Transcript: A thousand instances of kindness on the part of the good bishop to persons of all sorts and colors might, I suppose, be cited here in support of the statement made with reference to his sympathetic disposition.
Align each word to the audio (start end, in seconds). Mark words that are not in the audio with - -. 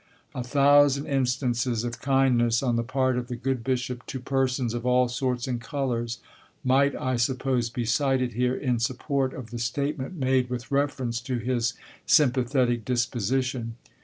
A 0.33 0.43
thousand 0.43 1.05
instances 1.05 1.83
of 1.83 2.01
kindness 2.01 2.63
on 2.63 2.75
the 2.75 2.81
part 2.83 3.19
of 3.19 3.27
the 3.27 3.35
good 3.35 3.63
bishop 3.63 4.03
to 4.07 4.19
persons 4.19 4.73
of 4.73 4.83
all 4.83 5.07
sorts 5.07 5.47
and 5.47 5.61
colors 5.61 6.17
might, 6.63 6.95
I 6.95 7.17
suppose, 7.17 7.69
be 7.69 7.85
cited 7.85 8.33
here 8.33 8.55
in 8.55 8.79
support 8.79 9.31
of 9.35 9.51
the 9.51 9.59
statement 9.59 10.15
made 10.15 10.49
with 10.49 10.71
reference 10.71 11.21
to 11.21 11.37
his 11.37 11.75
sympathetic 12.07 12.83
disposition. 12.83 13.75